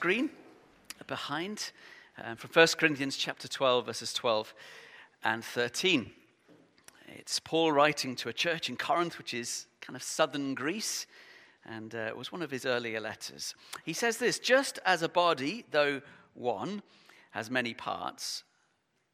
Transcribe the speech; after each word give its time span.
screen 0.00 0.30
behind 1.08 1.72
um, 2.24 2.34
from 2.34 2.48
1 2.54 2.68
Corinthians 2.78 3.18
chapter 3.18 3.46
12, 3.46 3.84
verses 3.84 4.14
12 4.14 4.54
and 5.24 5.44
13. 5.44 6.10
It's 7.06 7.38
Paul 7.38 7.70
writing 7.70 8.16
to 8.16 8.30
a 8.30 8.32
church 8.32 8.70
in 8.70 8.78
Corinth, 8.78 9.18
which 9.18 9.34
is 9.34 9.66
kind 9.82 9.96
of 9.96 10.02
southern 10.02 10.54
Greece, 10.54 11.06
and 11.66 11.94
uh, 11.94 11.98
it 11.98 12.16
was 12.16 12.32
one 12.32 12.40
of 12.40 12.50
his 12.50 12.64
earlier 12.64 12.98
letters. 12.98 13.54
He 13.84 13.92
says 13.92 14.16
this 14.16 14.38
Just 14.38 14.78
as 14.86 15.02
a 15.02 15.08
body, 15.10 15.66
though 15.70 16.00
one, 16.32 16.80
has 17.32 17.50
many 17.50 17.74
parts, 17.74 18.44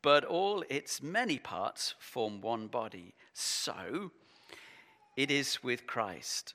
but 0.03 0.25
all 0.25 0.63
its 0.71 1.03
many 1.03 1.41
parts 1.41 1.97
form 1.99 2.41
one 2.41 2.69
body, 2.69 3.13
so 3.33 4.13
it 5.17 5.33
is 5.33 5.65
with 5.65 5.85
Christ. 5.85 6.55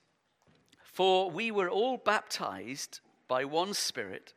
For 0.81 1.29
we 1.29 1.51
were 1.51 1.69
all 1.69 1.97
baptized 1.97 3.01
by 3.31 3.45
one 3.45 3.73
Spirit 3.73 4.33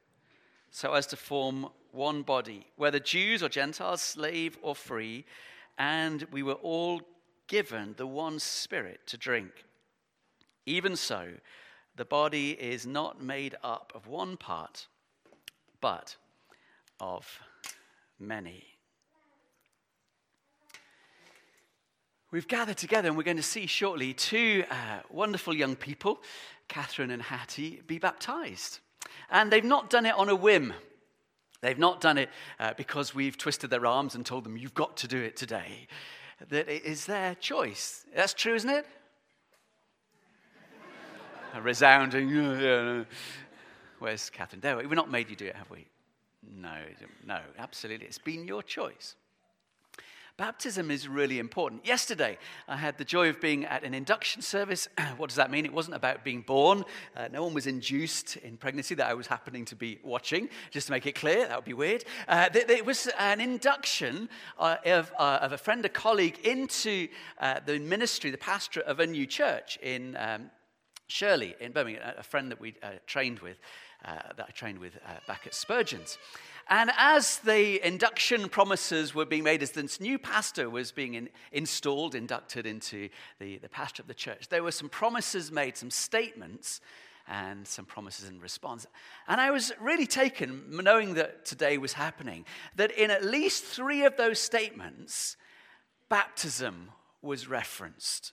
so 0.70 0.92
as 0.92 1.04
to 1.08 1.16
form 1.16 1.68
one 1.90 2.22
body, 2.22 2.64
whether 2.76 3.00
Jews 3.00 3.42
or 3.42 3.48
Gentiles, 3.48 4.00
slave 4.00 4.56
or 4.62 4.76
free, 4.76 5.24
and 5.76 6.24
we 6.30 6.44
were 6.44 6.60
all 6.62 7.02
given 7.48 7.94
the 7.96 8.06
one 8.06 8.38
Spirit 8.38 9.00
to 9.08 9.18
drink. 9.18 9.50
Even 10.64 10.94
so, 10.94 11.26
the 11.96 12.04
body 12.04 12.50
is 12.52 12.86
not 12.86 13.20
made 13.20 13.56
up 13.64 13.90
of 13.96 14.06
one 14.06 14.36
part, 14.36 14.86
but 15.80 16.14
of 17.00 17.40
many. 18.20 18.62
We've 22.30 22.46
gathered 22.46 22.76
together 22.76 23.08
and 23.08 23.16
we're 23.16 23.24
going 23.24 23.38
to 23.38 23.42
see 23.42 23.66
shortly 23.66 24.14
two 24.14 24.62
uh, 24.70 25.00
wonderful 25.10 25.52
young 25.52 25.74
people, 25.74 26.22
Catherine 26.68 27.10
and 27.10 27.22
Hattie, 27.22 27.82
be 27.88 27.98
baptized. 27.98 28.78
And 29.30 29.50
they've 29.50 29.64
not 29.64 29.90
done 29.90 30.06
it 30.06 30.14
on 30.14 30.28
a 30.28 30.34
whim. 30.34 30.72
They've 31.60 31.78
not 31.78 32.00
done 32.00 32.18
it 32.18 32.28
uh, 32.60 32.74
because 32.76 33.14
we've 33.14 33.38
twisted 33.38 33.70
their 33.70 33.86
arms 33.86 34.14
and 34.14 34.24
told 34.24 34.44
them, 34.44 34.56
you've 34.56 34.74
got 34.74 34.96
to 34.98 35.08
do 35.08 35.20
it 35.22 35.36
today. 35.36 35.88
That 36.50 36.68
it 36.68 36.84
is 36.84 37.06
their 37.06 37.34
choice. 37.34 38.04
That's 38.14 38.34
true, 38.34 38.54
isn't 38.54 38.68
it? 38.68 38.86
A 41.54 41.62
resounding, 41.62 43.06
Where's 43.98 44.28
Catherine? 44.28 44.76
We've 44.76 44.90
not 44.90 45.10
made 45.10 45.30
you 45.30 45.36
do 45.36 45.46
it, 45.46 45.56
have 45.56 45.70
we? 45.70 45.86
No, 46.42 46.76
no, 47.24 47.38
absolutely. 47.58 48.06
It's 48.06 48.18
been 48.18 48.46
your 48.46 48.62
choice. 48.62 49.14
Baptism 50.36 50.90
is 50.90 51.06
really 51.06 51.38
important. 51.38 51.86
Yesterday, 51.86 52.38
I 52.66 52.76
had 52.76 52.98
the 52.98 53.04
joy 53.04 53.28
of 53.28 53.40
being 53.40 53.66
at 53.66 53.84
an 53.84 53.94
induction 53.94 54.42
service. 54.42 54.88
what 55.16 55.28
does 55.28 55.36
that 55.36 55.48
mean? 55.48 55.64
It 55.64 55.72
wasn't 55.72 55.94
about 55.94 56.24
being 56.24 56.40
born. 56.40 56.84
Uh, 57.16 57.28
no 57.30 57.44
one 57.44 57.54
was 57.54 57.68
induced 57.68 58.36
in 58.38 58.56
pregnancy 58.56 58.96
that 58.96 59.06
I 59.06 59.14
was 59.14 59.28
happening 59.28 59.64
to 59.66 59.76
be 59.76 60.00
watching, 60.02 60.48
just 60.72 60.88
to 60.88 60.92
make 60.92 61.06
it 61.06 61.14
clear. 61.14 61.46
That 61.46 61.56
would 61.56 61.64
be 61.64 61.72
weird. 61.72 62.04
Uh, 62.26 62.48
it 62.52 62.84
was 62.84 63.08
an 63.16 63.40
induction 63.40 64.28
uh, 64.58 64.78
of, 64.84 65.12
uh, 65.20 65.38
of, 65.40 65.52
a 65.52 65.58
friend, 65.58 65.84
a 65.84 65.88
colleague, 65.88 66.40
into 66.42 67.06
uh, 67.38 67.60
the 67.64 67.78
ministry, 67.78 68.32
the 68.32 68.38
pastorate 68.38 68.86
of 68.86 68.98
a 68.98 69.06
new 69.06 69.26
church 69.26 69.78
in 69.82 70.16
um, 70.18 70.50
Shirley, 71.06 71.54
in 71.60 71.70
Birmingham, 71.70 72.12
a 72.18 72.24
friend 72.24 72.50
that 72.50 72.60
we 72.60 72.74
uh, 72.82 72.88
trained 73.06 73.38
with, 73.38 73.58
that 74.02 74.46
I 74.48 74.50
trained 74.50 74.80
with 74.80 74.94
back 75.28 75.46
at 75.46 75.54
Spurgeon's. 75.54 76.18
And 76.68 76.90
as 76.96 77.38
the 77.38 77.86
induction 77.86 78.48
promises 78.48 79.14
were 79.14 79.26
being 79.26 79.44
made, 79.44 79.62
as 79.62 79.72
this 79.72 80.00
new 80.00 80.18
pastor 80.18 80.70
was 80.70 80.92
being 80.92 81.14
in, 81.14 81.28
installed, 81.52 82.14
inducted 82.14 82.66
into 82.66 83.08
the, 83.38 83.58
the 83.58 83.68
pastor 83.68 84.02
of 84.02 84.08
the 84.08 84.14
church, 84.14 84.48
there 84.48 84.62
were 84.62 84.72
some 84.72 84.88
promises 84.88 85.52
made, 85.52 85.76
some 85.76 85.90
statements, 85.90 86.80
and 87.26 87.66
some 87.66 87.84
promises 87.84 88.28
in 88.28 88.40
response. 88.40 88.86
And 89.28 89.40
I 89.40 89.50
was 89.50 89.72
really 89.80 90.06
taken, 90.06 90.64
knowing 90.70 91.14
that 91.14 91.44
today 91.44 91.78
was 91.78 91.94
happening, 91.94 92.44
that 92.76 92.90
in 92.92 93.10
at 93.10 93.24
least 93.24 93.64
three 93.64 94.04
of 94.04 94.16
those 94.16 94.38
statements, 94.38 95.36
baptism 96.08 96.90
was 97.22 97.48
referenced. 97.48 98.32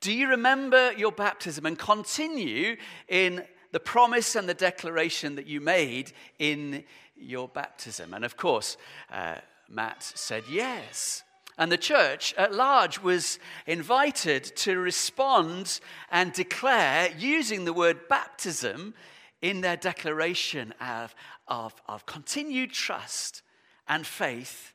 Do 0.00 0.12
you 0.12 0.28
remember 0.28 0.92
your 0.92 1.12
baptism 1.12 1.64
and 1.64 1.78
continue 1.78 2.76
in 3.08 3.44
the 3.70 3.80
promise 3.80 4.36
and 4.36 4.48
the 4.48 4.54
declaration 4.54 5.34
that 5.34 5.46
you 5.46 5.60
made 5.60 6.12
in 6.38 6.84
your 7.16 7.48
baptism? 7.48 8.14
And 8.14 8.24
of 8.24 8.36
course, 8.36 8.76
uh, 9.10 9.36
Matt 9.68 10.02
said 10.02 10.44
yes. 10.48 11.22
And 11.56 11.70
the 11.70 11.78
church 11.78 12.34
at 12.36 12.52
large 12.52 13.00
was 13.00 13.38
invited 13.66 14.44
to 14.56 14.78
respond 14.78 15.80
and 16.10 16.32
declare 16.32 17.10
using 17.16 17.64
the 17.64 17.72
word 17.72 18.08
baptism 18.08 18.94
in 19.40 19.60
their 19.60 19.76
declaration 19.76 20.74
of, 20.80 21.14
of, 21.46 21.74
of 21.86 22.06
continued 22.06 22.72
trust 22.72 23.42
and 23.86 24.06
faith 24.06 24.72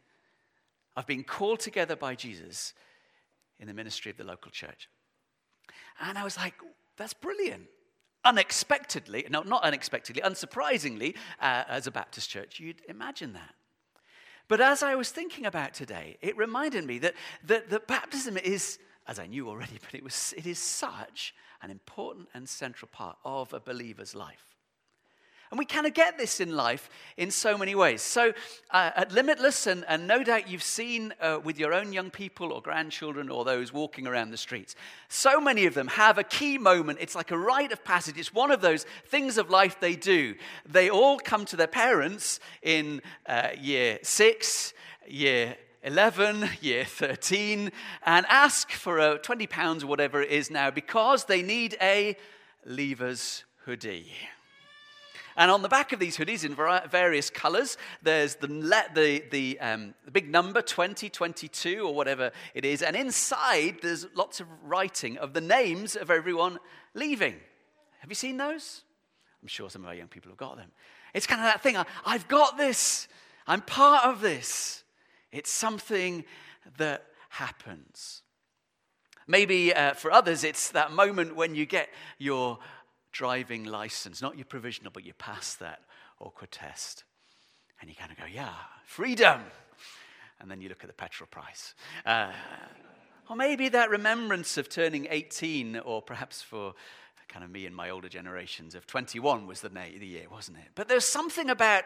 of 0.96 1.06
being 1.06 1.24
called 1.24 1.60
together 1.60 1.96
by 1.96 2.16
Jesus 2.16 2.74
in 3.60 3.68
the 3.68 3.74
ministry 3.74 4.12
of 4.12 4.18
the 4.18 4.24
local 4.24 4.52
church. 4.52 4.88
And 6.00 6.18
I 6.18 6.24
was 6.24 6.38
like, 6.38 6.54
that's 6.96 7.14
brilliant 7.14 7.68
unexpectedly, 8.30 9.26
no, 9.30 9.42
not 9.42 9.64
unexpectedly, 9.64 10.22
unsurprisingly, 10.22 11.16
uh, 11.42 11.64
as 11.68 11.88
a 11.88 11.92
Baptist 11.92 12.30
church, 12.30 12.60
you'd 12.60 12.82
imagine 12.88 13.34
that. 13.34 13.56
But 14.48 14.62
as 14.62 14.84
I 14.84 14.96
was 14.96 15.10
thinking 15.10 15.46
about 15.46 15.74
today, 15.74 16.18
it 16.22 16.38
reminded 16.38 16.86
me 16.86 17.00
that, 17.00 17.16
that, 17.46 17.70
that 17.70 17.88
baptism 17.88 18.38
is, 18.38 18.80
as 19.08 19.20
I 19.20 19.26
knew 19.26 19.50
already, 19.50 19.80
but 19.82 19.96
it, 19.96 20.04
was, 20.04 20.34
it 20.38 20.46
is 20.46 20.60
such 20.60 21.34
an 21.62 21.72
important 21.72 22.28
and 22.34 22.48
central 22.48 22.90
part 22.92 23.18
of 23.26 23.54
a 23.54 23.60
believer's 23.60 24.16
life. 24.16 24.46
And 25.52 25.58
we 25.58 25.66
kind 25.66 25.88
of 25.88 25.96
get 25.96 26.20
this 26.20 26.40
in 26.40 26.56
life 26.56 26.92
in 27.18 27.32
so 27.32 27.58
many 27.58 27.74
ways. 27.74 28.04
So, 28.04 28.34
uh, 28.70 28.92
at 28.96 29.12
Limitless, 29.12 29.66
and, 29.66 29.84
and, 29.88 30.06
no 30.06 30.24
doubt 30.24 30.48
you've 30.48 30.62
seen 30.62 31.12
uh, 31.20 31.40
with 31.44 31.58
your 31.58 31.74
own 31.74 31.92
young 31.92 32.12
people 32.12 32.54
or 32.54 32.62
grandchildren 32.62 33.30
or 33.30 33.44
those 33.44 33.74
walking 33.74 34.06
around 34.06 34.30
the 34.30 34.38
streets, 34.38 34.76
so 35.08 35.42
many 35.42 35.66
of 35.66 35.74
them 35.74 35.88
have 35.88 36.20
a 36.20 36.24
key 36.24 36.60
moment. 36.60 37.00
It's 37.02 37.16
like 37.16 37.32
a 37.32 37.38
rite 37.38 37.72
of 37.72 37.84
passage. 37.84 38.20
It's 38.20 38.32
one 38.32 38.52
of 38.52 38.62
those 38.62 38.86
things 39.08 39.40
of 39.40 39.50
life 39.50 39.80
they 39.80 39.96
do. 39.96 40.36
They 40.68 40.92
all 40.92 41.18
come 41.18 41.46
to 41.46 41.56
their 41.56 41.68
parents 41.68 42.40
in 42.62 43.02
uh, 43.26 43.50
year 43.60 43.98
six, 44.04 44.74
year 45.08 45.58
11, 45.82 46.48
year 46.62 46.86
13, 46.86 47.72
and 48.06 48.26
ask 48.30 48.70
for 48.70 49.00
a 49.00 49.18
20 49.18 49.48
pounds 49.48 49.84
or 49.84 49.88
whatever 49.88 50.22
it 50.22 50.30
is 50.30 50.52
now 50.52 50.70
because 50.70 51.26
they 51.26 51.42
need 51.42 51.76
a 51.82 52.16
leaver's 52.66 53.46
hoodie. 53.66 54.12
And 55.40 55.50
on 55.50 55.62
the 55.62 55.70
back 55.70 55.94
of 55.94 56.00
these 56.00 56.18
hoodies 56.18 56.44
in 56.44 56.54
various 56.90 57.30
colors, 57.30 57.78
there's 58.04 58.36
the, 58.36 58.48
the, 58.94 59.24
the, 59.32 59.58
um, 59.62 59.94
the 60.04 60.12
big 60.12 60.30
number 60.30 60.62
2022 60.62 61.88
or 61.88 61.96
whatever 61.96 62.32
it 62.54 62.66
is. 62.66 62.82
And 62.82 62.94
inside, 62.94 63.78
there's 63.82 64.06
lots 64.14 64.42
of 64.42 64.48
writing 64.66 65.18
of 65.18 65.32
the 65.32 65.40
names 65.40 65.96
of 65.96 66.12
everyone 66.12 66.60
leaving. 66.94 67.36
Have 68.00 68.12
you 68.12 68.16
seen 68.16 68.36
those? 68.36 68.82
I'm 69.42 69.48
sure 69.48 69.70
some 69.70 69.84
of 69.84 69.88
our 69.88 69.96
young 69.96 70.10
people 70.10 70.30
have 70.30 70.38
got 70.38 70.58
them. 70.58 70.72
It's 71.14 71.26
kind 71.26 71.40
of 71.40 71.46
that 71.46 71.64
thing 71.64 71.78
I've 72.06 72.28
got 72.28 72.58
this, 72.58 73.08
I'm 73.48 73.62
part 73.62 74.04
of 74.04 74.20
this. 74.20 74.84
It's 75.32 75.50
something 75.50 76.26
that 76.78 77.06
happens. 77.30 78.24
Maybe 79.26 79.74
uh, 79.74 79.94
for 79.94 80.12
others, 80.12 80.44
it's 80.44 80.72
that 80.72 80.92
moment 80.92 81.36
when 81.36 81.56
you 81.56 81.66
get 81.66 81.88
your 82.18 82.60
driving 83.12 83.64
license, 83.66 84.22
not 84.22 84.38
your 84.38 84.46
provisional, 84.46 84.92
but 84.92 85.06
you 85.06 85.14
pass 85.14 85.56
that 85.56 85.82
awkward 86.20 86.52
test. 86.52 87.04
And 87.82 87.90
you 87.90 87.96
kind 87.96 88.12
of 88.12 88.18
go, 88.18 88.26
yeah, 88.32 88.54
freedom. 88.86 89.42
And 90.40 90.50
then 90.50 90.62
you 90.62 90.70
look 90.70 90.84
at 90.84 90.88
the 90.88 90.94
petrol 90.94 91.28
price. 91.30 91.74
Uh, 92.06 92.32
or 93.30 93.36
maybe 93.36 93.70
that 93.70 93.90
remembrance 93.90 94.58
of 94.58 94.70
turning 94.70 95.08
18, 95.10 95.78
or 95.78 96.02
perhaps 96.02 96.42
for 96.42 96.74
kind 97.28 97.46
of 97.46 97.52
me 97.52 97.68
and 97.68 97.76
my 97.76 97.92
older 97.92 98.10
generations 98.10 98.74
of 98.74 98.88
21 98.88 99.46
was 99.46 99.62
the, 99.62 99.70
the 99.70 100.06
year, 100.06 100.26
wasn't 100.32 100.58
it? 100.58 100.70
But 100.74 100.88
there's 100.88 101.06
something 101.06 101.50
about 101.50 101.84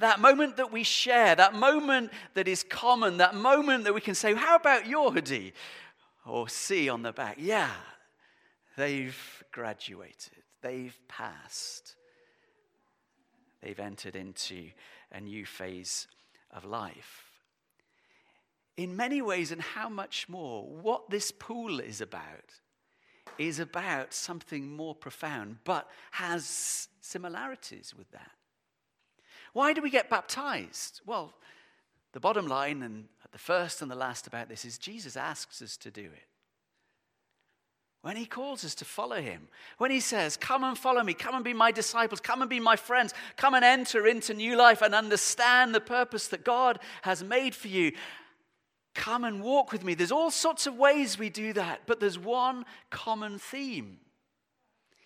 that 0.00 0.20
moment 0.20 0.56
that 0.56 0.72
we 0.72 0.82
share, 0.82 1.34
that 1.36 1.54
moment 1.54 2.10
that 2.34 2.48
is 2.48 2.64
common, 2.64 3.18
that 3.18 3.34
moment 3.34 3.84
that 3.84 3.94
we 3.94 4.00
can 4.00 4.14
say, 4.14 4.34
How 4.34 4.56
about 4.56 4.86
your 4.86 5.12
hoodie? 5.12 5.52
Or 6.26 6.48
see 6.48 6.88
on 6.88 7.02
the 7.02 7.12
back, 7.12 7.36
yeah, 7.38 7.70
they've 8.76 9.44
graduated. 9.50 10.41
They've 10.62 10.98
passed. 11.08 11.96
They've 13.62 13.78
entered 13.78 14.16
into 14.16 14.70
a 15.12 15.20
new 15.20 15.44
phase 15.44 16.06
of 16.50 16.64
life. 16.64 17.24
In 18.76 18.96
many 18.96 19.20
ways, 19.20 19.52
and 19.52 19.60
how 19.60 19.88
much 19.88 20.28
more, 20.28 20.64
what 20.64 21.10
this 21.10 21.30
pool 21.30 21.78
is 21.78 22.00
about 22.00 22.54
is 23.38 23.58
about 23.58 24.12
something 24.12 24.74
more 24.74 24.94
profound, 24.94 25.58
but 25.64 25.88
has 26.12 26.88
similarities 27.00 27.94
with 27.96 28.10
that. 28.12 28.30
Why 29.52 29.72
do 29.72 29.82
we 29.82 29.90
get 29.90 30.08
baptized? 30.08 31.00
Well, 31.04 31.34
the 32.12 32.20
bottom 32.20 32.46
line, 32.46 32.82
and 32.82 33.08
the 33.30 33.38
first 33.38 33.82
and 33.82 33.90
the 33.90 33.96
last 33.96 34.26
about 34.26 34.48
this, 34.48 34.64
is 34.64 34.78
Jesus 34.78 35.16
asks 35.16 35.60
us 35.60 35.76
to 35.78 35.90
do 35.90 36.04
it. 36.04 36.28
When 38.02 38.16
he 38.16 38.26
calls 38.26 38.64
us 38.64 38.74
to 38.74 38.84
follow 38.84 39.20
him, 39.20 39.48
when 39.78 39.90
he 39.90 40.00
says, 40.00 40.36
Come 40.36 40.64
and 40.64 40.76
follow 40.76 41.02
me, 41.02 41.14
come 41.14 41.36
and 41.36 41.44
be 41.44 41.54
my 41.54 41.70
disciples, 41.70 42.20
come 42.20 42.42
and 42.42 42.50
be 42.50 42.60
my 42.60 42.76
friends, 42.76 43.14
come 43.36 43.54
and 43.54 43.64
enter 43.64 44.06
into 44.06 44.34
new 44.34 44.56
life 44.56 44.82
and 44.82 44.94
understand 44.94 45.74
the 45.74 45.80
purpose 45.80 46.28
that 46.28 46.44
God 46.44 46.80
has 47.02 47.22
made 47.22 47.54
for 47.54 47.68
you, 47.68 47.92
come 48.94 49.24
and 49.24 49.42
walk 49.42 49.70
with 49.72 49.84
me. 49.84 49.94
There's 49.94 50.12
all 50.12 50.32
sorts 50.32 50.66
of 50.66 50.76
ways 50.76 51.16
we 51.18 51.30
do 51.30 51.52
that, 51.52 51.82
but 51.86 52.00
there's 52.00 52.18
one 52.18 52.64
common 52.90 53.38
theme. 53.38 53.98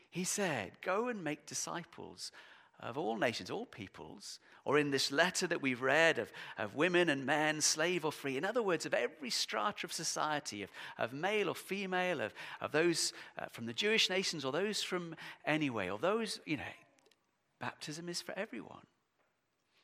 He 0.09 0.25
said, 0.25 0.73
Go 0.81 1.09
and 1.09 1.23
make 1.23 1.45
disciples 1.45 2.33
of 2.81 2.99
all 2.99 3.17
nations, 3.17 3.51
all 3.51 3.67
peoples, 3.67 4.39
or 4.65 4.79
in 4.79 4.91
this 4.91 5.13
letter 5.13 5.47
that 5.47 5.63
we've 5.63 5.83
read 5.83 6.19
of, 6.19 6.33
of 6.59 6.75
women 6.75 7.09
and 7.09 7.25
men, 7.25 7.61
slave 7.61 8.05
or 8.05 8.13
free. 8.13 8.37
In 8.37 8.45
other 8.45 8.63
words, 8.63 8.85
of 8.85 8.95
every 8.95 9.31
strata 9.31 9.87
of 9.87 9.93
society, 9.93 10.63
of, 10.63 10.71
of 10.99 11.13
male 11.13 11.49
or 11.49 11.55
female, 11.55 12.21
of, 12.21 12.35
of 12.61 12.73
those 12.73 13.13
uh, 13.39 13.47
from 13.51 13.67
the 13.67 13.73
Jewish 13.73 14.11
nations 14.11 14.45
or 14.45 14.53
those 14.53 14.83
from 14.83 15.15
anywhere, 15.45 15.93
or 15.93 15.99
those, 15.99 16.41
you 16.45 16.57
know, 16.57 16.63
baptism 17.61 18.09
is 18.09 18.21
for 18.21 18.37
everyone. 18.37 18.87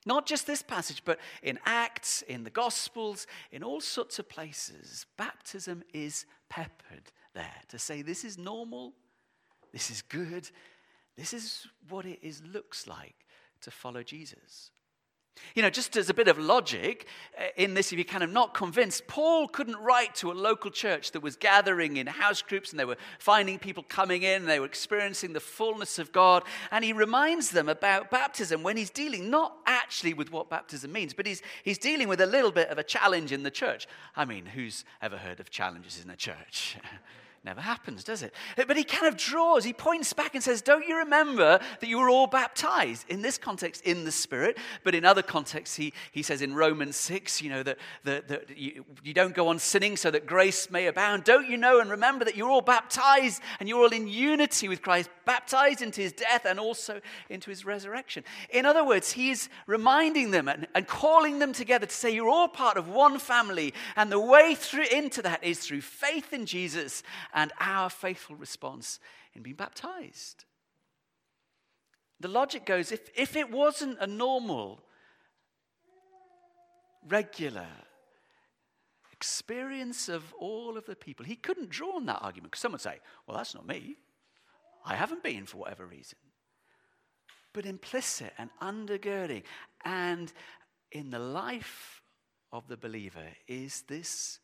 Not 0.04 0.26
just 0.26 0.46
this 0.46 0.62
passage, 0.62 1.02
but 1.04 1.18
in 1.42 1.60
Acts, 1.64 2.22
in 2.22 2.42
the 2.42 2.50
Gospels, 2.50 3.26
in 3.52 3.62
all 3.62 3.80
sorts 3.80 4.18
of 4.18 4.28
places, 4.28 5.06
baptism 5.16 5.84
is 5.94 6.26
peppered 6.48 7.12
there 7.34 7.62
to 7.68 7.78
say 7.78 8.02
this 8.02 8.24
is 8.24 8.36
normal, 8.36 8.94
this 9.72 9.90
is 9.90 10.02
good, 10.02 10.50
this 11.16 11.32
is 11.32 11.66
what 11.88 12.06
it 12.06 12.18
is, 12.22 12.42
looks 12.52 12.86
like 12.86 13.26
to 13.62 13.70
follow 13.70 14.02
Jesus. 14.02 14.70
You 15.54 15.62
know, 15.62 15.70
just 15.70 15.96
as 15.96 16.10
a 16.10 16.14
bit 16.14 16.28
of 16.28 16.38
logic 16.38 17.06
uh, 17.38 17.44
in 17.56 17.74
this, 17.74 17.90
if 17.90 17.98
you're 17.98 18.04
kind 18.04 18.22
of 18.22 18.30
not 18.30 18.54
convinced, 18.54 19.06
Paul 19.06 19.48
couldn't 19.48 19.76
write 19.76 20.14
to 20.16 20.30
a 20.30 20.34
local 20.34 20.70
church 20.70 21.12
that 21.12 21.22
was 21.22 21.36
gathering 21.36 21.96
in 21.96 22.06
house 22.06 22.42
groups 22.42 22.70
and 22.70 22.78
they 22.78 22.84
were 22.84 22.96
finding 23.18 23.58
people 23.58 23.82
coming 23.88 24.22
in 24.22 24.42
and 24.42 24.48
they 24.48 24.60
were 24.60 24.66
experiencing 24.66 25.32
the 25.32 25.40
fullness 25.40 25.98
of 25.98 26.12
God. 26.12 26.44
And 26.70 26.84
he 26.84 26.92
reminds 26.92 27.50
them 27.50 27.68
about 27.68 28.10
baptism 28.10 28.62
when 28.62 28.76
he's 28.76 28.90
dealing 28.90 29.30
not 29.30 29.56
actually 29.66 30.14
with 30.14 30.30
what 30.30 30.50
baptism 30.50 30.92
means, 30.92 31.14
but 31.14 31.26
he's, 31.26 31.42
he's 31.64 31.78
dealing 31.78 32.08
with 32.08 32.20
a 32.20 32.26
little 32.26 32.52
bit 32.52 32.68
of 32.68 32.78
a 32.78 32.84
challenge 32.84 33.32
in 33.32 33.42
the 33.42 33.50
church. 33.50 33.86
I 34.14 34.24
mean, 34.24 34.46
who's 34.46 34.84
ever 35.00 35.16
heard 35.16 35.40
of 35.40 35.50
challenges 35.50 36.02
in 36.02 36.10
a 36.10 36.16
church? 36.16 36.76
Never 37.44 37.60
happens, 37.60 38.04
does 38.04 38.22
it? 38.22 38.32
Eh, 38.56 38.62
but 38.68 38.76
he 38.76 38.84
kind 38.84 39.08
of 39.08 39.16
draws, 39.16 39.64
he 39.64 39.72
points 39.72 40.12
back 40.12 40.36
and 40.36 40.44
says, 40.44 40.62
Don't 40.62 40.86
you 40.86 40.98
remember 40.98 41.58
that 41.80 41.88
you 41.88 41.98
were 41.98 42.08
all 42.08 42.28
baptized? 42.28 43.04
In 43.08 43.20
this 43.20 43.36
context, 43.36 43.82
in 43.82 44.04
the 44.04 44.12
Spirit. 44.12 44.58
But 44.84 44.94
in 44.94 45.04
other 45.04 45.22
contexts, 45.22 45.74
he, 45.74 45.92
he 46.12 46.22
says 46.22 46.40
in 46.40 46.54
Romans 46.54 46.94
6, 46.94 47.42
you 47.42 47.50
know, 47.50 47.64
that, 47.64 47.78
that, 48.04 48.28
that 48.28 48.56
you, 48.56 48.84
you 49.02 49.12
don't 49.12 49.34
go 49.34 49.48
on 49.48 49.58
sinning 49.58 49.96
so 49.96 50.08
that 50.12 50.24
grace 50.24 50.70
may 50.70 50.86
abound. 50.86 51.24
Don't 51.24 51.50
you 51.50 51.56
know 51.56 51.80
and 51.80 51.90
remember 51.90 52.24
that 52.24 52.36
you're 52.36 52.48
all 52.48 52.60
baptized 52.60 53.42
and 53.58 53.68
you're 53.68 53.82
all 53.82 53.92
in 53.92 54.06
unity 54.06 54.68
with 54.68 54.80
Christ, 54.80 55.10
baptized 55.24 55.82
into 55.82 56.00
his 56.00 56.12
death 56.12 56.44
and 56.44 56.60
also 56.60 57.00
into 57.28 57.50
his 57.50 57.64
resurrection? 57.64 58.22
In 58.50 58.66
other 58.66 58.84
words, 58.84 59.10
he's 59.10 59.48
reminding 59.66 60.30
them 60.30 60.46
and, 60.46 60.68
and 60.76 60.86
calling 60.86 61.40
them 61.40 61.52
together 61.52 61.86
to 61.86 61.92
say, 61.92 62.14
You're 62.14 62.28
all 62.28 62.46
part 62.46 62.76
of 62.76 62.88
one 62.88 63.18
family. 63.18 63.74
And 63.96 64.12
the 64.12 64.20
way 64.20 64.54
through 64.54 64.86
into 64.92 65.22
that 65.22 65.42
is 65.42 65.58
through 65.58 65.80
faith 65.80 66.32
in 66.32 66.46
Jesus 66.46 67.02
and 67.32 67.52
our 67.60 67.90
faithful 67.90 68.36
response 68.36 69.00
in 69.34 69.42
being 69.42 69.56
baptized. 69.56 70.44
The 72.20 72.28
logic 72.28 72.64
goes 72.64 72.92
if, 72.92 73.08
if 73.16 73.36
it 73.36 73.50
wasn't 73.50 73.98
a 74.00 74.06
normal, 74.06 74.80
regular 77.08 77.66
experience 79.12 80.08
of 80.08 80.32
all 80.38 80.76
of 80.76 80.86
the 80.86 80.96
people, 80.96 81.26
he 81.26 81.36
couldn't 81.36 81.70
draw 81.70 81.96
on 81.96 82.06
that 82.06 82.20
argument 82.22 82.52
because 82.52 82.60
someone 82.60 82.74
would 82.76 82.82
say, 82.82 83.00
Well, 83.26 83.36
that's 83.36 83.54
not 83.54 83.66
me. 83.66 83.96
I 84.84 84.94
haven't 84.94 85.22
been 85.22 85.46
for 85.46 85.58
whatever 85.58 85.86
reason. 85.86 86.18
But 87.52 87.66
implicit 87.66 88.32
and 88.38 88.50
undergirding 88.60 89.42
and 89.84 90.32
in 90.90 91.10
the 91.10 91.18
life 91.18 92.02
of 92.52 92.66
the 92.68 92.76
believer 92.76 93.28
is 93.46 93.82
this 93.88 94.38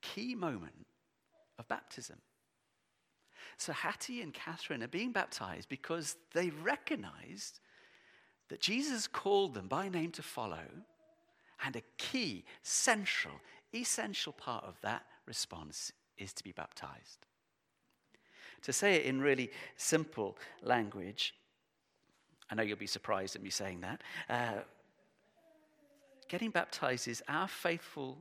key 0.00 0.34
moment 0.34 0.86
of 1.58 1.68
baptism. 1.68 2.18
So 3.56 3.72
Hattie 3.72 4.22
and 4.22 4.32
Catherine 4.32 4.82
are 4.82 4.88
being 4.88 5.12
baptized 5.12 5.68
because 5.68 6.16
they 6.32 6.50
recognized 6.50 7.60
that 8.48 8.60
Jesus 8.60 9.06
called 9.06 9.54
them 9.54 9.68
by 9.68 9.88
name 9.88 10.10
to 10.12 10.22
follow, 10.22 10.64
and 11.64 11.76
a 11.76 11.82
key, 11.96 12.44
central, 12.62 13.34
essential 13.74 14.32
part 14.32 14.64
of 14.64 14.80
that 14.82 15.06
response 15.26 15.92
is 16.18 16.32
to 16.34 16.44
be 16.44 16.52
baptized. 16.52 17.26
To 18.62 18.72
say 18.72 18.96
it 18.96 19.06
in 19.06 19.20
really 19.20 19.50
simple 19.76 20.36
language, 20.62 21.34
I 22.50 22.54
know 22.54 22.62
you'll 22.62 22.76
be 22.76 22.86
surprised 22.86 23.36
at 23.36 23.42
me 23.42 23.50
saying 23.50 23.80
that. 23.80 24.02
Uh, 24.28 24.60
getting 26.28 26.50
baptized 26.50 27.08
is 27.08 27.22
our 27.28 27.48
faithful 27.48 28.18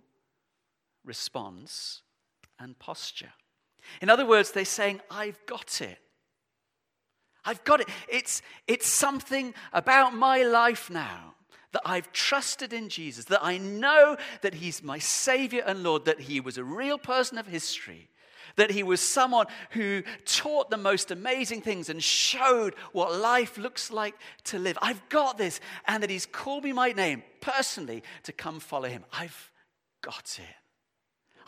response 1.03 2.01
and 2.61 2.77
posture. 2.77 3.33
In 4.01 4.09
other 4.09 4.25
words, 4.25 4.51
they're 4.51 4.65
saying, 4.65 5.01
I've 5.09 5.43
got 5.45 5.81
it. 5.81 5.97
I've 7.43 7.63
got 7.63 7.81
it. 7.81 7.89
It's, 8.07 8.41
it's 8.67 8.87
something 8.87 9.53
about 9.73 10.13
my 10.13 10.43
life 10.43 10.89
now 10.89 11.33
that 11.71 11.81
I've 11.85 12.11
trusted 12.11 12.73
in 12.73 12.89
Jesus, 12.89 13.25
that 13.25 13.43
I 13.43 13.57
know 13.57 14.17
that 14.41 14.55
He's 14.55 14.83
my 14.83 14.99
Savior 14.99 15.63
and 15.65 15.83
Lord, 15.83 16.05
that 16.05 16.21
He 16.21 16.39
was 16.39 16.57
a 16.57 16.63
real 16.63 16.97
person 16.97 17.37
of 17.37 17.47
history, 17.47 18.09
that 18.57 18.71
He 18.71 18.83
was 18.83 18.99
someone 18.99 19.47
who 19.71 20.03
taught 20.25 20.69
the 20.69 20.77
most 20.77 21.11
amazing 21.11 21.61
things 21.61 21.89
and 21.89 22.03
showed 22.03 22.75
what 22.91 23.15
life 23.15 23.57
looks 23.57 23.89
like 23.89 24.15
to 24.45 24.59
live. 24.59 24.77
I've 24.81 25.07
got 25.09 25.37
this, 25.37 25.59
and 25.87 26.03
that 26.03 26.09
He's 26.09 26.25
called 26.25 26.65
me 26.65 26.73
my 26.73 26.91
name 26.91 27.23
personally 27.39 28.03
to 28.23 28.33
come 28.33 28.59
follow 28.59 28.89
Him. 28.89 29.05
I've 29.11 29.49
got 30.01 30.37
it. 30.39 30.60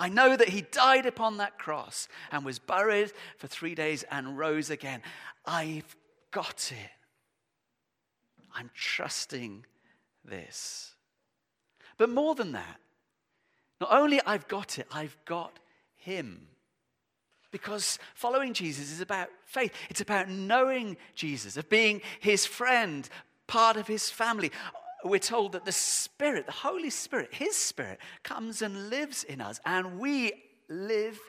I 0.04 0.10
know 0.10 0.36
that 0.36 0.50
he 0.50 0.64
died 0.64 1.06
upon 1.06 1.38
that 1.38 1.58
cross 1.58 2.10
and 2.30 2.44
was 2.44 2.60
buried 2.60 3.14
for 3.38 3.48
three 3.48 3.74
days 3.74 4.04
and 4.12 4.38
rose 4.38 4.70
again. 4.70 5.02
I've 5.46 5.96
got 6.30 6.74
it. 6.74 6.92
I'm 8.54 8.70
trusting 8.76 9.66
this. 10.26 10.94
But 11.98 12.10
more 12.10 12.36
than 12.36 12.52
that, 12.52 12.82
not 13.80 13.94
only 13.94 14.20
I've 14.26 14.50
got 14.50 14.78
it, 14.78 14.88
I've 14.92 15.16
got 15.24 15.58
him. 15.96 16.48
Because 17.50 17.98
following 18.14 18.52
Jesus 18.54 18.92
is 18.92 19.00
about 19.00 19.30
faith. 19.46 19.72
It's 19.90 20.02
about 20.02 20.28
knowing 20.28 20.98
Jesus, 21.16 21.56
of 21.56 21.70
being 21.70 22.02
his 22.20 22.46
friend, 22.46 23.08
part 23.48 23.78
of 23.78 23.88
his 23.88 24.10
family 24.10 24.52
we're 25.10 25.20
told 25.20 25.52
that 25.52 25.66
the 25.66 25.72
Spirit, 25.72 26.46
the 26.46 26.52
Holy 26.52 26.90
Spirit, 26.90 27.34
His 27.34 27.56
Spirit, 27.56 28.00
comes 28.24 28.62
and 28.62 28.90
lives 28.90 29.24
in 29.24 29.42
us, 29.42 29.60
and 29.66 30.00
we 30.00 30.32
live 30.70 31.20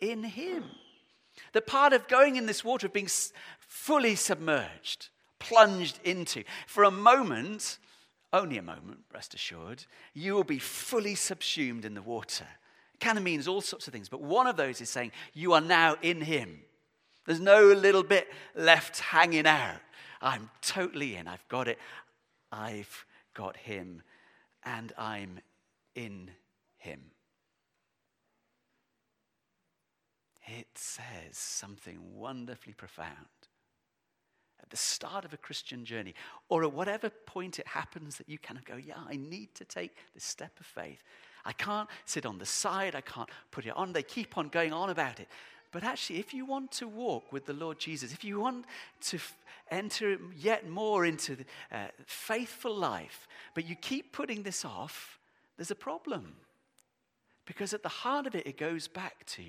in 0.00 0.22
Him. 0.22 0.64
The 1.52 1.60
part 1.60 1.92
of 1.92 2.08
going 2.08 2.36
in 2.36 2.46
this 2.46 2.64
water, 2.64 2.86
of 2.86 2.92
being 2.92 3.08
fully 3.58 4.14
submerged, 4.14 5.08
plunged 5.38 5.98
into, 6.04 6.44
for 6.66 6.84
a 6.84 6.90
moment, 6.90 7.78
only 8.32 8.58
a 8.58 8.62
moment, 8.62 9.00
rest 9.12 9.34
assured, 9.34 9.84
you 10.12 10.34
will 10.34 10.44
be 10.44 10.58
fully 10.58 11.14
subsumed 11.14 11.84
in 11.84 11.94
the 11.94 12.02
water. 12.02 12.46
It 12.94 13.00
kind 13.00 13.18
of 13.18 13.24
means 13.24 13.48
all 13.48 13.60
sorts 13.60 13.86
of 13.86 13.92
things, 13.92 14.08
but 14.08 14.20
one 14.20 14.46
of 14.46 14.56
those 14.56 14.80
is 14.80 14.90
saying 14.90 15.12
you 15.32 15.52
are 15.52 15.60
now 15.60 15.96
in 16.02 16.20
Him. 16.20 16.60
There's 17.26 17.40
no 17.40 17.64
little 17.72 18.02
bit 18.02 18.28
left 18.54 19.00
hanging 19.00 19.46
out. 19.46 19.80
I'm 20.20 20.50
totally 20.62 21.16
in. 21.16 21.26
I've 21.26 21.46
got 21.48 21.68
it. 21.68 21.78
I've 22.52 23.04
got 23.34 23.56
him, 23.56 24.02
and 24.64 24.92
I'm 24.96 25.40
in 25.94 26.30
him. 26.76 27.00
It 30.46 30.68
says 30.74 31.04
something 31.32 31.98
wonderfully 32.14 32.74
profound. 32.74 33.08
At 34.62 34.70
the 34.70 34.76
start 34.76 35.24
of 35.24 35.32
a 35.32 35.38
Christian 35.38 35.84
journey, 35.84 36.14
or 36.48 36.64
at 36.64 36.72
whatever 36.72 37.10
point 37.10 37.58
it 37.58 37.66
happens 37.66 38.16
that 38.16 38.28
you 38.28 38.38
kind 38.38 38.58
of 38.58 38.64
go, 38.64 38.76
Yeah, 38.76 39.00
I 39.06 39.16
need 39.16 39.54
to 39.56 39.64
take 39.64 39.96
this 40.14 40.24
step 40.24 40.58
of 40.58 40.66
faith. 40.66 41.02
I 41.44 41.52
can't 41.52 41.88
sit 42.06 42.24
on 42.24 42.38
the 42.38 42.46
side, 42.46 42.94
I 42.94 43.02
can't 43.02 43.28
put 43.50 43.66
it 43.66 43.76
on. 43.76 43.92
They 43.92 44.02
keep 44.02 44.38
on 44.38 44.48
going 44.48 44.72
on 44.72 44.88
about 44.88 45.20
it. 45.20 45.28
But 45.74 45.82
actually, 45.82 46.20
if 46.20 46.32
you 46.32 46.46
want 46.46 46.70
to 46.74 46.86
walk 46.86 47.32
with 47.32 47.46
the 47.46 47.52
Lord 47.52 47.80
Jesus, 47.80 48.12
if 48.12 48.22
you 48.22 48.38
want 48.38 48.64
to 49.06 49.16
f- 49.16 49.36
enter 49.72 50.18
yet 50.32 50.68
more 50.68 51.04
into 51.04 51.34
the, 51.34 51.44
uh, 51.72 51.88
faithful 52.06 52.76
life, 52.76 53.26
but 53.56 53.68
you 53.68 53.74
keep 53.74 54.12
putting 54.12 54.44
this 54.44 54.64
off, 54.64 55.18
there's 55.56 55.72
a 55.72 55.74
problem. 55.74 56.36
Because 57.44 57.74
at 57.74 57.82
the 57.82 57.88
heart 57.88 58.28
of 58.28 58.36
it, 58.36 58.46
it 58.46 58.56
goes 58.56 58.86
back 58.86 59.26
to 59.26 59.42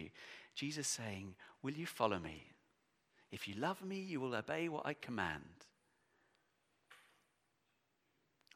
Jesus 0.55 0.87
saying, 0.87 1.35
Will 1.61 1.73
you 1.73 1.85
follow 1.85 2.17
me? 2.17 2.41
If 3.31 3.47
you 3.47 3.53
love 3.53 3.83
me, 3.83 3.99
you 3.99 4.19
will 4.19 4.33
obey 4.33 4.67
what 4.67 4.87
I 4.87 4.95
command. 4.95 5.43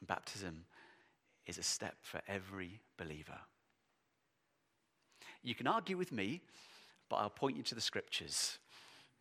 Baptism 0.04 0.64
is 1.46 1.56
a 1.56 1.62
step 1.62 1.94
for 2.02 2.20
every 2.26 2.80
believer. 2.96 3.38
You 5.44 5.54
can 5.54 5.68
argue 5.68 5.96
with 5.96 6.10
me 6.10 6.42
but 7.10 7.16
I'll 7.16 7.28
point 7.28 7.56
you 7.56 7.62
to 7.64 7.74
the 7.74 7.80
scriptures. 7.82 8.58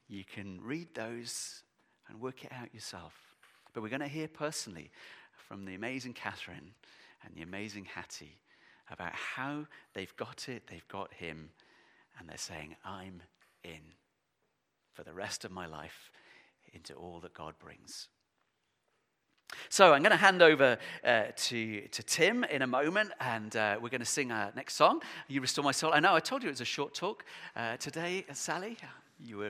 You 0.07 0.23
can 0.23 0.61
read 0.63 0.87
those 0.93 1.63
and 2.07 2.21
work 2.21 2.45
it 2.45 2.51
out 2.53 2.73
yourself. 2.73 3.13
But 3.73 3.83
we're 3.83 3.89
going 3.89 3.99
to 3.99 4.07
hear 4.07 4.27
personally 4.27 4.91
from 5.35 5.65
the 5.65 5.75
amazing 5.75 6.13
Catherine 6.13 6.71
and 7.25 7.35
the 7.35 7.41
amazing 7.41 7.85
Hattie 7.85 8.37
about 8.89 9.13
how 9.13 9.65
they've 9.93 10.15
got 10.15 10.47
it, 10.47 10.63
they've 10.69 10.87
got 10.87 11.13
him, 11.13 11.49
and 12.17 12.29
they're 12.29 12.37
saying, 12.37 12.75
I'm 12.85 13.21
in 13.63 13.81
for 14.93 15.03
the 15.03 15.13
rest 15.13 15.43
of 15.43 15.51
my 15.51 15.65
life 15.65 16.11
into 16.73 16.93
all 16.93 17.19
that 17.21 17.33
God 17.33 17.55
brings. 17.59 18.07
So 19.69 19.93
I'm 19.93 20.01
going 20.01 20.11
to 20.11 20.17
hand 20.17 20.41
over 20.41 20.77
uh, 21.03 21.23
to, 21.35 21.81
to 21.87 22.03
Tim 22.03 22.43
in 22.43 22.61
a 22.61 22.67
moment, 22.67 23.11
and 23.19 23.55
uh, 23.55 23.77
we're 23.81 23.89
going 23.89 23.99
to 23.99 24.05
sing 24.05 24.31
our 24.31 24.51
next 24.55 24.75
song, 24.75 25.01
You 25.27 25.41
Restore 25.41 25.63
My 25.63 25.71
Soul. 25.71 25.93
I 25.93 25.99
know 25.99 26.15
I 26.15 26.19
told 26.19 26.43
you 26.43 26.49
it 26.49 26.51
was 26.51 26.61
a 26.61 26.65
short 26.65 26.93
talk 26.93 27.23
uh, 27.55 27.77
today, 27.77 28.25
Sally. 28.33 28.77
You 29.23 29.37
were 29.37 29.47